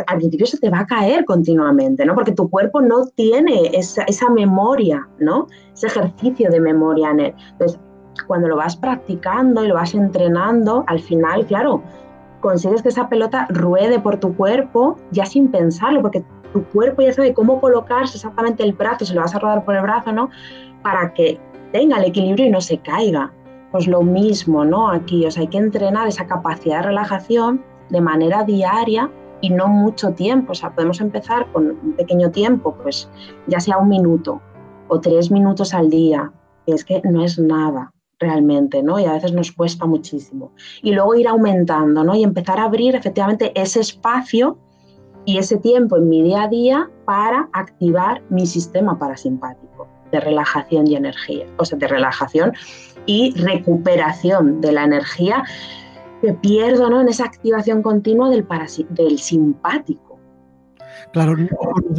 al 0.08 0.18
principio 0.18 0.46
se 0.46 0.58
te 0.60 0.70
va 0.70 0.80
a 0.80 0.88
caer 0.88 1.26
continuamente, 1.26 2.06
¿no? 2.06 2.16
Porque 2.16 2.32
tu 2.32 2.50
cuerpo 2.50 2.80
no 2.80 3.06
tiene 3.16 3.70
esa, 3.74 4.04
esa 4.04 4.30
memoria, 4.30 5.10
¿no? 5.20 5.48
Ese 5.74 5.88
ejercicio 5.88 6.50
de 6.50 6.62
memoria 6.62 7.12
en 7.12 7.20
él. 7.20 7.36
Entonces, 7.52 7.78
cuando 8.26 8.48
lo 8.48 8.56
vas 8.56 8.78
practicando 8.78 9.66
y 9.66 9.68
lo 9.68 9.76
vas 9.76 9.94
entrenando, 9.94 10.86
al 10.88 11.02
final, 11.02 11.46
claro, 11.46 11.84
consigues 12.40 12.82
que 12.82 12.90
esa 12.90 13.10
pelota 13.10 13.46
ruede 13.50 14.00
por 14.00 14.22
tu 14.22 14.38
cuerpo 14.38 14.96
ya 15.12 15.26
sin 15.26 15.52
pensarlo, 15.52 16.02
porque 16.02 16.24
tu 16.54 16.64
cuerpo 16.66 17.02
ya 17.02 17.14
sabe 17.14 17.34
cómo 17.34 17.60
colocarse 17.60 18.16
exactamente 18.16 18.64
el 18.64 18.74
brazo, 18.74 19.06
si 19.06 19.14
lo 19.14 19.22
vas 19.22 19.36
a 19.36 19.40
rodar 19.40 19.66
por 19.66 19.76
el 19.76 19.82
brazo, 19.82 20.12
¿no? 20.12 20.30
Para 20.84 21.14
que 21.14 21.40
tenga 21.72 21.98
el 21.98 22.06
equilibrio 22.06 22.48
y 22.48 22.50
no 22.50 22.62
se 22.62 22.78
caiga. 22.80 23.34
Pues 23.72 23.88
lo 23.88 24.02
mismo, 24.02 24.66
¿no? 24.66 24.90
Aquí, 24.90 25.26
o 25.26 25.32
sea, 25.32 25.42
hay 25.42 25.48
que 25.48 25.60
entrenar 25.60 26.08
esa 26.08 26.26
capacidad 26.26 26.78
de 26.78 26.88
relajación 26.88 27.64
de 27.90 28.02
manera 28.02 28.44
diaria 28.44 29.12
y 29.42 29.52
no 29.52 29.68
mucho 29.68 30.12
tiempo. 30.14 30.54
O 30.54 30.56
sea, 30.56 30.74
podemos 30.74 31.00
empezar 31.02 31.52
con 31.52 31.72
un 31.72 31.94
pequeño 31.94 32.32
tiempo, 32.32 32.76
pues 32.82 33.10
ya 33.48 33.60
sea 33.60 33.78
un 33.78 33.90
minuto 33.90 34.42
o 34.88 35.00
tres 35.00 35.30
minutos 35.30 35.74
al 35.74 35.90
día, 35.90 36.32
que 36.66 36.74
es 36.74 36.84
que 36.84 37.02
no 37.04 37.24
es 37.24 37.38
nada 37.38 37.94
realmente, 38.20 38.84
¿no? 38.84 39.00
Y 39.00 39.06
a 39.06 39.14
veces 39.14 39.34
nos 39.34 39.52
cuesta 39.52 39.86
muchísimo. 39.86 40.52
Y 40.82 40.92
luego 40.92 41.16
ir 41.16 41.28
aumentando, 41.28 42.04
¿no? 42.04 42.16
Y 42.16 42.24
empezar 42.24 42.60
a 42.60 42.64
abrir 42.64 42.96
efectivamente 42.96 43.52
ese 43.56 43.80
espacio 43.80 44.58
y 45.26 45.38
ese 45.38 45.58
tiempo 45.58 45.96
en 45.98 46.10
mi 46.10 46.24
día 46.24 46.44
a 46.44 46.48
día 46.48 46.90
para 47.06 47.50
activar 47.54 48.24
mi 48.30 48.46
sistema 48.46 48.98
parasimpático 48.98 49.69
de 50.12 50.20
relajación 50.20 50.88
y 50.88 50.96
energía, 50.96 51.46
o 51.58 51.66
sea, 51.66 51.78
de 51.78 51.88
relajación 51.88 52.54
y 53.06 53.34
recuperación 53.40 54.62
de 54.62 54.72
la 54.72 54.84
energía 54.84 55.44
que 56.22 56.34
pierdo 56.34 56.90
¿no? 56.90 57.02
en 57.02 57.10
esa 57.10 57.26
activación 57.26 57.82
continua 57.82 58.30
del, 58.30 58.46
del 58.90 59.20
simpático. 59.20 60.20
Claro, 61.14 61.36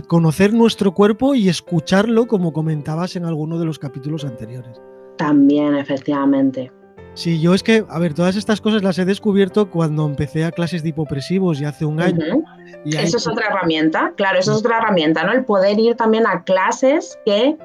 conocer 0.06 0.52
nuestro 0.52 0.92
cuerpo 0.92 1.34
y 1.34 1.48
escucharlo, 1.48 2.26
como 2.26 2.52
comentabas 2.52 3.16
en 3.16 3.24
alguno 3.24 3.58
de 3.58 3.64
los 3.64 3.78
capítulos 3.78 4.24
anteriores. 4.24 4.80
También, 5.16 5.74
efectivamente. 5.74 6.70
Sí, 7.14 7.40
yo 7.40 7.54
es 7.54 7.62
que, 7.62 7.84
a 7.88 7.98
ver, 7.98 8.14
todas 8.14 8.36
estas 8.36 8.60
cosas 8.60 8.82
las 8.82 8.98
he 8.98 9.04
descubierto 9.04 9.68
cuando 9.68 10.06
empecé 10.06 10.44
a 10.44 10.52
clases 10.52 10.82
de 10.82 10.90
hipopresivos 10.90 11.60
y 11.60 11.64
hace 11.64 11.84
un 11.84 12.00
año. 12.00 12.42
y 12.84 12.96
eso 12.96 13.16
es 13.16 13.26
otra 13.26 13.48
herramienta, 13.48 14.12
claro, 14.16 14.38
eso 14.38 14.52
es 14.52 14.58
otra 14.58 14.78
herramienta, 14.78 15.24
¿no? 15.24 15.32
El 15.32 15.44
poder 15.44 15.78
ir 15.78 15.96
también 15.96 16.26
a 16.26 16.44
clases 16.44 17.18
que 17.26 17.56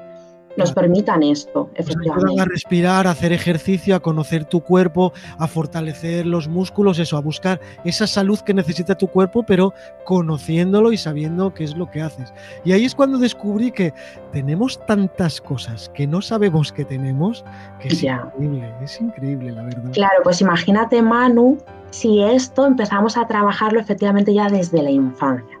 nos 0.56 0.72
permitan 0.72 1.22
esto, 1.22 1.70
efectivamente. 1.74 2.40
a 2.40 2.44
respirar, 2.44 3.06
a 3.06 3.10
hacer 3.10 3.32
ejercicio, 3.32 3.94
a 3.94 4.00
conocer 4.00 4.44
tu 4.44 4.60
cuerpo, 4.60 5.12
a 5.38 5.46
fortalecer 5.46 6.26
los 6.26 6.48
músculos, 6.48 6.98
eso, 6.98 7.16
a 7.16 7.20
buscar 7.20 7.60
esa 7.84 8.06
salud 8.06 8.38
que 8.40 8.54
necesita 8.54 8.96
tu 8.96 9.08
cuerpo, 9.08 9.42
pero 9.42 9.74
conociéndolo 10.04 10.92
y 10.92 10.96
sabiendo 10.96 11.52
qué 11.52 11.64
es 11.64 11.76
lo 11.76 11.90
que 11.90 12.02
haces. 12.02 12.32
Y 12.64 12.72
ahí 12.72 12.84
es 12.84 12.94
cuando 12.94 13.18
descubrí 13.18 13.70
que 13.70 13.92
tenemos 14.32 14.84
tantas 14.86 15.40
cosas 15.40 15.90
que 15.94 16.06
no 16.06 16.22
sabemos 16.22 16.72
que 16.72 16.84
tenemos, 16.84 17.44
que 17.80 17.88
es 17.88 18.02
increíble, 18.02 18.74
es 18.82 19.00
increíble, 19.00 19.52
la 19.52 19.64
verdad. 19.64 19.92
Claro, 19.92 20.20
pues 20.22 20.40
imagínate, 20.40 21.02
Manu, 21.02 21.58
si 21.90 22.22
esto 22.22 22.66
empezamos 22.66 23.16
a 23.16 23.26
trabajarlo 23.26 23.80
efectivamente 23.80 24.32
ya 24.32 24.48
desde 24.48 24.82
la 24.82 24.90
infancia. 24.90 25.58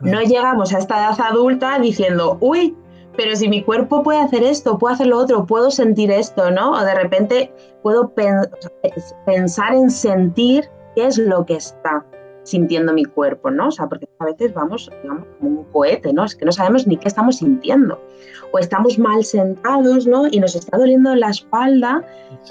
No 0.00 0.20
llegamos 0.20 0.74
a 0.74 0.78
esta 0.78 0.98
edad 0.98 1.18
adulta 1.20 1.78
diciendo, 1.78 2.36
uy, 2.40 2.76
pero 3.16 3.34
si 3.36 3.48
mi 3.48 3.62
cuerpo 3.62 4.02
puede 4.02 4.20
hacer 4.20 4.42
esto, 4.42 4.78
puede 4.78 4.94
hacer 4.94 5.06
lo 5.08 5.18
otro, 5.18 5.46
puedo 5.46 5.70
sentir 5.70 6.10
esto, 6.10 6.50
¿no? 6.50 6.72
O 6.72 6.84
de 6.84 6.94
repente 6.94 7.52
puedo 7.82 8.12
pensar 9.24 9.74
en 9.74 9.90
sentir 9.90 10.68
qué 10.94 11.06
es 11.06 11.18
lo 11.18 11.44
que 11.44 11.54
está 11.54 12.04
sintiendo 12.42 12.92
mi 12.92 13.04
cuerpo, 13.04 13.50
¿no? 13.50 13.68
O 13.68 13.70
sea, 13.70 13.88
porque 13.88 14.08
a 14.18 14.24
veces 14.24 14.54
vamos, 14.54 14.90
digamos, 15.02 15.26
como 15.38 15.60
un 15.60 15.64
cohete, 15.72 16.12
¿no? 16.12 16.24
Es 16.24 16.36
que 16.36 16.44
no 16.44 16.52
sabemos 16.52 16.86
ni 16.86 16.96
qué 16.96 17.08
estamos 17.08 17.36
sintiendo. 17.38 18.00
O 18.52 18.58
estamos 18.58 18.98
mal 18.98 19.24
sentados, 19.24 20.06
¿no? 20.06 20.26
Y 20.30 20.38
nos 20.38 20.54
está 20.54 20.78
doliendo 20.78 21.14
la 21.14 21.30
espalda 21.30 22.04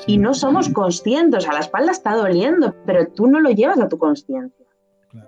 y 0.06 0.18
no 0.18 0.34
somos 0.34 0.70
conscientes. 0.70 1.40
O 1.40 1.42
sea, 1.42 1.54
la 1.54 1.62
espalda 1.62 1.92
está 1.92 2.16
doliendo, 2.16 2.76
pero 2.86 3.08
tú 3.08 3.28
no 3.28 3.40
lo 3.40 3.52
llevas 3.52 3.80
a 3.80 3.88
tu 3.88 3.98
conciencia. 3.98 4.66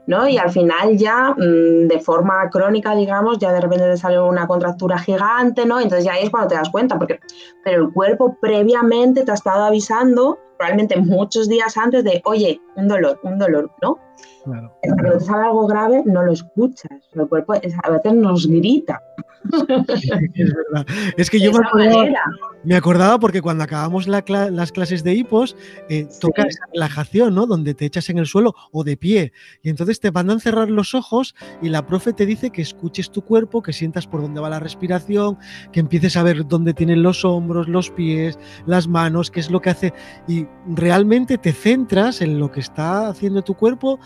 ¿No? 0.08 0.27
Y 0.27 0.38
al 0.38 0.50
final 0.50 0.98
ya 0.98 1.36
mm, 1.38 1.88
de 1.88 2.00
forma 2.00 2.50
crónica, 2.50 2.96
digamos, 2.96 3.39
ya 3.39 3.51
de 3.51 3.62
repente 3.62 3.86
te 3.86 3.98
sale 3.98 4.20
una 4.20 4.48
contractura 4.48 4.98
gigante, 4.98 5.65
¿no? 5.65 5.79
Entonces 5.79 6.06
ya 6.06 6.13
ahí 6.13 6.24
es 6.24 6.29
cuando 6.29 6.50
te 6.50 6.56
das 6.56 6.70
cuenta, 6.70 6.98
porque, 6.98 7.20
pero 7.63 7.86
el 7.86 7.94
cuerpo 7.94 8.38
previamente 8.41 9.24
te 9.24 9.32
ha 9.32 9.36
estado 9.36 9.65
avisando, 9.65 10.38
probablemente 10.58 10.98
muchos 10.98 11.48
días 11.50 11.77
antes 11.77 12.03
de, 12.03 12.22
oye, 12.25 12.60
un 12.75 12.88
dolor, 12.88 13.20
un 13.24 13.38
dolor, 13.38 13.72
¿no? 13.82 13.98
Claro. 14.44 14.74
Te 14.82 15.20
sale 15.20 15.44
algo 15.44 15.67
grave, 15.67 16.03
no 16.06 16.24
lo 16.24 16.32
escuchas. 16.32 16.91
El 17.13 17.27
cuerpo 17.27 17.53
a 17.53 17.89
veces 17.89 18.13
nos 18.13 18.48
grita. 18.48 19.01
es 20.34 20.54
verdad. 20.54 20.86
Es 21.18 21.30
que 21.30 21.39
yo 21.39 21.51
me 22.63 22.75
acordaba, 22.75 23.20
porque 23.20 23.42
cuando 23.42 23.63
acabamos 23.63 24.08
las 24.08 24.72
clases 24.72 25.04
de 25.04 25.13
hipos, 25.13 25.56
eh, 25.89 26.08
toca 26.20 26.44
esa 26.44 26.66
relajación, 26.74 27.36
¿no? 27.36 27.46
Donde 27.46 27.74
te 27.74 27.86
echas 27.86 28.10
en 28.10 28.18
el 28.18 28.25
suelo 28.25 28.56
o 28.72 28.84
de 28.84 28.98
pie. 28.98 29.32
Y 29.62 29.70
entonces 29.70 30.00
te 30.00 30.12
mandan 30.12 30.39
cerrar 30.39 30.70
los 30.70 30.94
ojos 30.94 31.36
y 31.62 31.70
la 31.70 31.86
profe 31.86 32.13
te 32.13 32.25
dice 32.25 32.50
que 32.50 32.62
escuches 32.62 33.12
tu 33.12 33.22
cuerpo, 33.22 33.62
que 33.62 33.74
sientas 33.74 34.08
por 34.08 34.22
dónde 34.22 34.42
va 34.42 34.50
la 34.50 34.60
respiración, 34.60 35.38
que 35.72 35.80
empieces 35.80 36.18
a 36.18 36.24
ver 36.24 36.48
dónde 36.48 36.74
tienen 36.74 37.04
los 37.04 37.24
hombros, 37.24 37.68
los 37.68 37.89
pies, 37.92 38.38
las 38.66 38.88
manos, 38.88 39.32
qué 39.32 39.39
es 39.39 39.50
lo 39.50 39.62
que 39.62 39.70
hace. 39.70 39.94
Y 40.27 40.46
realmente 40.68 41.38
te 41.38 41.54
centras 41.54 42.22
en 42.22 42.39
lo 42.39 42.51
que 42.51 42.60
está 42.60 43.08
haciendo 43.08 43.42
tu 43.44 43.54
cuerpo 43.54 44.00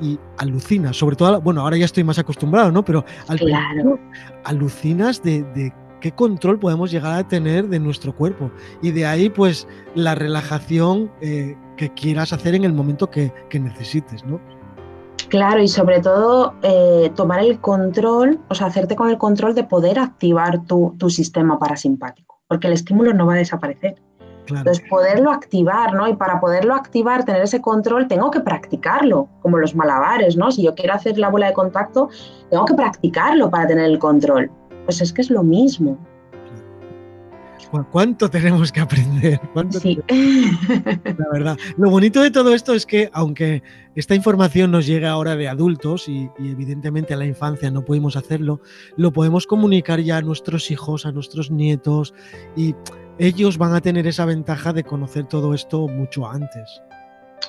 y 0.00 0.18
alucinas, 0.38 0.96
sobre 0.96 1.16
todo, 1.16 1.40
bueno, 1.40 1.60
ahora 1.60 1.76
ya 1.76 1.84
estoy 1.84 2.04
más 2.04 2.18
acostumbrado, 2.18 2.70
¿no? 2.72 2.84
Pero 2.84 3.04
al 3.28 3.38
claro. 3.38 3.98
alucinas 4.44 5.22
de, 5.22 5.72
qué 6.00 6.12
control 6.12 6.58
podemos 6.58 6.90
llegar 6.90 7.18
a 7.18 7.28
tener 7.28 7.68
de 7.68 7.78
nuestro 7.78 8.14
cuerpo. 8.14 8.50
Y 8.82 8.90
de 8.92 9.06
ahí, 9.06 9.28
pues, 9.28 9.68
la 9.94 10.14
relajación 10.14 11.10
eh, 11.20 11.56
que 11.76 11.90
quieras 11.90 12.32
hacer 12.32 12.54
en 12.54 12.64
el 12.64 12.72
momento 12.72 13.10
que, 13.10 13.32
necesites, 13.52 14.24
¿no? 14.24 14.40
Claro, 15.28 15.62
y 15.62 15.68
sobre 15.68 16.00
todo 16.00 16.54
eh, 16.62 17.12
tomar 17.14 17.40
el 17.40 17.60
control, 17.60 18.40
o 18.48 18.54
sea, 18.54 18.66
hacerte 18.66 18.96
con 18.96 19.10
el 19.10 19.18
control 19.18 19.54
de 19.54 19.62
poder 19.62 19.98
activar 19.98 20.64
tu, 20.64 20.96
tu 20.98 21.08
sistema 21.08 21.58
parasimpático, 21.58 22.40
porque 22.48 22.66
el 22.66 22.72
estímulo 22.72 23.14
no 23.14 23.26
va 23.26 23.34
a 23.34 23.36
desaparecer. 23.36 23.96
Entonces, 24.58 24.84
poderlo 24.88 25.30
activar, 25.30 25.94
¿no? 25.94 26.08
Y 26.08 26.14
para 26.14 26.40
poderlo 26.40 26.74
activar, 26.74 27.24
tener 27.24 27.42
ese 27.42 27.60
control, 27.60 28.08
tengo 28.08 28.30
que 28.30 28.40
practicarlo, 28.40 29.28
como 29.42 29.58
los 29.58 29.74
malabares, 29.74 30.36
¿no? 30.36 30.50
Si 30.50 30.62
yo 30.62 30.74
quiero 30.74 30.94
hacer 30.94 31.18
la 31.18 31.28
bola 31.28 31.48
de 31.48 31.52
contacto, 31.52 32.08
tengo 32.50 32.64
que 32.64 32.74
practicarlo 32.74 33.50
para 33.50 33.66
tener 33.66 33.86
el 33.86 33.98
control. 33.98 34.50
Pues 34.84 35.00
es 35.00 35.12
que 35.12 35.22
es 35.22 35.30
lo 35.30 35.42
mismo. 35.42 35.98
¿Cuánto 37.90 38.28
tenemos 38.28 38.72
que 38.72 38.80
aprender? 38.80 39.40
sí. 39.70 39.98
La 40.08 41.28
verdad. 41.32 41.58
Lo 41.76 41.90
bonito 41.90 42.20
de 42.20 42.30
todo 42.30 42.52
esto 42.52 42.74
es 42.74 42.84
que, 42.84 43.10
aunque 43.12 43.62
esta 43.94 44.14
información 44.14 44.70
nos 44.70 44.86
llega 44.86 45.10
ahora 45.10 45.36
de 45.36 45.48
adultos 45.48 46.08
y, 46.08 46.28
y, 46.38 46.50
evidentemente 46.50 47.14
a 47.14 47.16
la 47.16 47.26
infancia 47.26 47.70
no 47.70 47.84
pudimos 47.84 48.16
hacerlo, 48.16 48.60
lo 48.96 49.12
podemos 49.12 49.46
comunicar 49.46 50.00
ya 50.00 50.16
a 50.16 50.22
nuestros 50.22 50.70
hijos, 50.70 51.06
a 51.06 51.12
nuestros 51.12 51.50
nietos 51.50 52.12
y 52.56 52.74
ellos 53.22 53.58
van 53.58 53.74
a 53.74 53.82
tener 53.82 54.06
esa 54.06 54.24
ventaja 54.24 54.72
de 54.72 54.82
conocer 54.82 55.26
todo 55.26 55.52
esto 55.52 55.86
mucho 55.88 56.26
antes. 56.26 56.80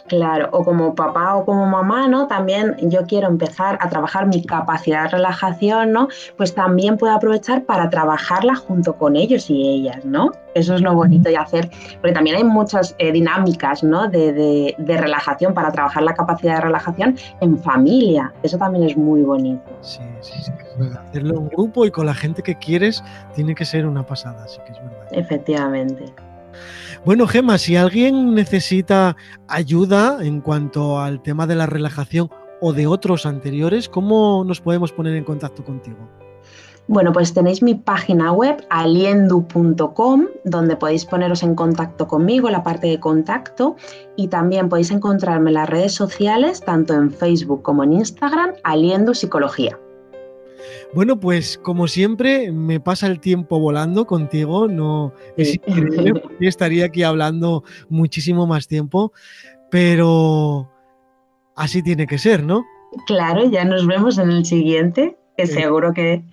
Claro, 0.07 0.49
o 0.51 0.63
como 0.63 0.93
papá 0.93 1.35
o 1.35 1.45
como 1.45 1.65
mamá, 1.65 2.07
¿no? 2.07 2.27
También 2.27 2.75
yo 2.81 3.05
quiero 3.05 3.27
empezar 3.27 3.77
a 3.81 3.89
trabajar 3.89 4.27
mi 4.27 4.43
capacidad 4.43 5.03
de 5.03 5.09
relajación, 5.09 5.91
¿no? 5.91 6.07
Pues 6.37 6.53
también 6.53 6.97
puedo 6.97 7.13
aprovechar 7.13 7.63
para 7.63 7.89
trabajarla 7.89 8.55
junto 8.55 8.97
con 8.97 9.15
ellos 9.15 9.49
y 9.49 9.67
ellas, 9.67 10.03
¿no? 10.03 10.31
Eso 10.53 10.75
es 10.75 10.81
lo 10.81 10.93
bonito 10.93 11.29
de 11.29 11.37
hacer, 11.37 11.69
porque 12.01 12.13
también 12.13 12.35
hay 12.35 12.43
muchas 12.43 12.93
eh, 12.97 13.11
dinámicas, 13.11 13.83
¿no? 13.83 14.09
De, 14.09 14.75
relajación 14.77 15.53
para 15.53 15.71
trabajar 15.71 16.03
la 16.03 16.13
capacidad 16.13 16.55
de 16.55 16.61
relajación 16.61 17.15
en 17.39 17.57
familia. 17.57 18.33
Eso 18.43 18.57
también 18.57 18.83
es 18.83 18.97
muy 18.97 19.21
bonito. 19.21 19.63
Sí, 19.79 20.01
sí, 20.19 20.33
sí. 20.43 20.51
Hacerlo 21.07 21.37
en 21.37 21.47
grupo 21.49 21.85
y 21.85 21.91
con 21.91 22.05
la 22.05 22.13
gente 22.13 22.43
que 22.43 22.55
quieres 22.55 23.03
tiene 23.33 23.55
que 23.55 23.63
ser 23.63 23.85
una 23.85 24.05
pasada, 24.05 24.47
sí 24.47 24.59
que 24.65 24.73
es 24.73 24.79
verdad. 24.83 25.07
Efectivamente. 25.11 26.13
Bueno, 27.05 27.27
Gema, 27.27 27.57
si 27.57 27.75
alguien 27.75 28.35
necesita 28.35 29.15
ayuda 29.47 30.17
en 30.21 30.41
cuanto 30.41 30.99
al 30.99 31.21
tema 31.21 31.47
de 31.47 31.55
la 31.55 31.65
relajación 31.65 32.29
o 32.61 32.73
de 32.73 32.87
otros 32.87 33.25
anteriores, 33.25 33.89
¿cómo 33.89 34.43
nos 34.45 34.61
podemos 34.61 34.91
poner 34.91 35.15
en 35.15 35.23
contacto 35.23 35.63
contigo? 35.63 35.97
Bueno, 36.87 37.13
pues 37.13 37.33
tenéis 37.33 37.61
mi 37.63 37.75
página 37.75 38.33
web 38.33 38.65
aliendu.com 38.69 40.25
donde 40.43 40.75
podéis 40.75 41.05
poneros 41.05 41.41
en 41.43 41.55
contacto 41.55 42.07
conmigo, 42.07 42.49
la 42.49 42.63
parte 42.63 42.87
de 42.87 42.99
contacto, 42.99 43.75
y 44.15 44.27
también 44.27 44.67
podéis 44.67 44.91
encontrarme 44.91 45.51
en 45.51 45.55
las 45.55 45.69
redes 45.69 45.93
sociales, 45.93 46.61
tanto 46.61 46.93
en 46.93 47.11
Facebook 47.11 47.61
como 47.61 47.83
en 47.83 47.93
Instagram, 47.93 48.55
Aliendu 48.63 49.13
Psicología. 49.13 49.79
Bueno, 50.93 51.19
pues 51.19 51.57
como 51.57 51.87
siempre, 51.87 52.51
me 52.51 52.79
pasa 52.79 53.07
el 53.07 53.19
tiempo 53.19 53.59
volando 53.59 54.05
contigo, 54.05 54.67
no 54.67 55.13
es 55.37 55.55
increíble, 55.55 56.21
estaría 56.41 56.85
aquí 56.85 57.03
hablando 57.03 57.63
muchísimo 57.89 58.47
más 58.47 58.67
tiempo, 58.67 59.11
pero 59.69 60.69
así 61.55 61.81
tiene 61.81 62.07
que 62.07 62.17
ser, 62.17 62.43
¿no? 62.43 62.65
Claro, 63.07 63.49
ya 63.49 63.63
nos 63.63 63.87
vemos 63.87 64.17
en 64.17 64.31
el 64.31 64.45
siguiente, 64.45 65.17
que 65.37 65.47
seguro 65.47 65.93
que 65.93 66.23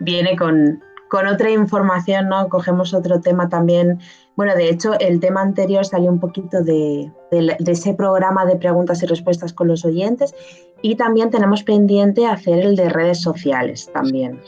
viene 0.00 0.36
con, 0.36 0.82
otra 1.12 1.50
información, 1.50 2.28
¿no? 2.28 2.48
Cogemos 2.48 2.94
otro 2.94 3.20
tema 3.20 3.48
también. 3.48 4.00
Bueno, 4.36 4.54
de 4.54 4.68
hecho, 4.68 4.98
el 4.98 5.20
tema 5.20 5.40
anterior 5.40 5.84
salió 5.84 6.10
un 6.10 6.20
poquito 6.20 6.62
de, 6.62 7.10
ese 7.30 7.94
programa 7.94 8.44
de 8.44 8.56
preguntas 8.56 9.02
y 9.02 9.06
respuestas 9.06 9.52
con 9.52 9.68
los 9.68 9.84
oyentes 9.84 10.34
y 10.82 10.96
también 10.96 11.30
tenemos 11.30 11.62
pendiente 11.62 12.26
hacer 12.26 12.58
el 12.58 12.76
de 12.76 12.88
redes 12.88 13.20
sociales 13.22 13.90
también. 13.92 14.40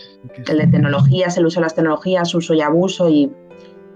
El 0.46 0.58
de 0.58 0.66
tecnologías, 0.66 1.36
el 1.38 1.46
uso 1.46 1.60
de 1.60 1.64
las 1.64 1.74
tecnologías, 1.74 2.34
uso 2.34 2.54
y 2.54 2.60
abuso 2.60 3.08
y, 3.08 3.32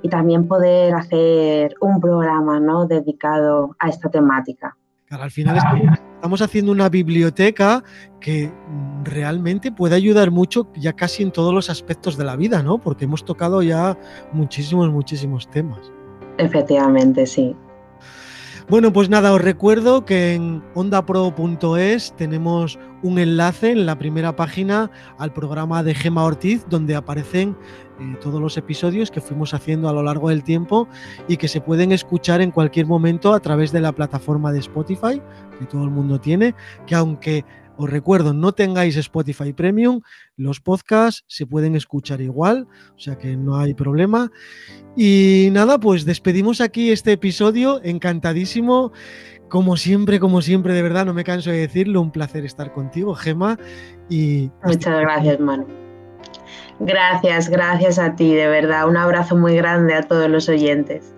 y 0.03 0.09
también 0.09 0.49
poder 0.49 0.95
hacer 0.95 1.75
un 1.81 2.01
programa, 2.01 2.59
¿no? 2.59 2.87
Dedicado 2.87 3.77
a 3.79 3.89
esta 3.89 4.09
temática. 4.09 4.77
Claro, 5.07 5.25
al 5.25 5.31
final 5.31 5.59
estamos 6.23 6.41
haciendo 6.41 6.71
una 6.71 6.89
biblioteca 6.89 7.83
que 8.21 8.49
realmente 9.03 9.73
puede 9.73 9.97
ayudar 9.97 10.31
mucho 10.31 10.69
ya 10.77 10.93
casi 10.93 11.25
en 11.25 11.33
todos 11.33 11.53
los 11.53 11.69
aspectos 11.69 12.17
de 12.17 12.23
la 12.23 12.37
vida, 12.37 12.63
¿no? 12.63 12.79
Porque 12.79 13.07
hemos 13.07 13.25
tocado 13.25 13.61
ya 13.61 13.99
muchísimos, 14.33 14.89
muchísimos 14.89 15.51
temas. 15.51 15.81
Efectivamente, 16.39 17.27
sí. 17.27 17.57
Bueno, 18.69 18.93
pues 18.93 19.09
nada, 19.09 19.33
os 19.33 19.41
recuerdo 19.41 20.05
que 20.05 20.35
en 20.35 20.63
ondapro.es 20.75 22.15
tenemos 22.17 22.79
un 23.03 23.19
enlace 23.19 23.73
en 23.73 23.85
la 23.85 23.99
primera 23.99 24.37
página 24.37 24.93
al 25.19 25.33
programa 25.33 25.83
de 25.83 25.93
Gema 25.93 26.23
Ortiz, 26.23 26.65
donde 26.71 26.95
aparecen 26.95 27.57
eh, 28.01 28.17
todos 28.21 28.41
los 28.41 28.57
episodios 28.57 29.11
que 29.11 29.21
fuimos 29.21 29.55
haciendo 29.55 29.89
a 29.89 29.93
lo 29.93 30.03
largo 30.03 30.29
del 30.31 30.43
tiempo 30.43 30.89
y 31.29 31.37
que 31.37 31.49
se 31.49 31.61
pueden 31.61 31.93
escuchar 31.93 32.41
en 32.41 32.51
cualquier 32.51 32.87
momento 32.87 33.35
a 33.35 33.41
través 33.41 33.73
de 33.73 33.81
la 33.81 33.93
plataforma 33.93 34.53
de 34.53 34.61
Spotify, 34.61 35.21
que 35.59 35.67
todo 35.67 35.85
el 35.85 35.91
mundo 35.91 36.21
tiene, 36.21 36.55
que 36.87 36.95
aunque 36.95 37.45
os 37.77 37.91
recuerdo, 37.91 38.33
no 38.33 38.53
tengáis 38.53 38.97
Spotify 38.97 39.53
Premium, 39.53 40.03
los 40.37 40.61
podcasts 40.61 41.25
se 41.27 41.47
pueden 41.47 41.75
escuchar 41.75 42.21
igual, 42.21 42.69
o 42.95 42.99
sea 42.99 43.17
que 43.17 43.37
no 43.37 43.57
hay 43.57 43.75
problema. 43.75 44.31
Y 44.97 45.49
nada, 45.53 45.79
pues 45.79 46.05
despedimos 46.05 46.61
aquí 46.61 46.91
este 46.91 47.13
episodio, 47.13 47.81
encantadísimo. 47.83 48.93
Como 49.49 49.77
siempre, 49.77 50.19
como 50.19 50.41
siempre, 50.43 50.75
de 50.75 50.83
verdad, 50.83 51.05
no 51.05 51.15
me 51.15 51.25
canso 51.25 51.51
de 51.51 51.59
decirlo, 51.59 52.01
un 52.01 52.11
placer 52.11 52.45
estar 52.45 52.73
contigo, 52.73 53.15
Gema. 53.15 53.59
Y 54.09 54.51
Muchas 54.65 55.01
gracias, 55.01 55.41
Manu. 55.41 55.82
Gracias, 56.79 57.49
gracias 57.49 57.99
a 57.99 58.15
ti, 58.17 58.35
de 58.35 58.47
verdad. 58.49 58.89
Un 58.89 58.97
abrazo 58.97 59.37
muy 59.37 59.57
grande 59.57 59.95
a 59.95 60.03
todos 60.03 60.29
los 60.29 60.49
oyentes. 60.49 61.15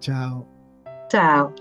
Chao. 0.00 0.46
Chao. 1.08 1.54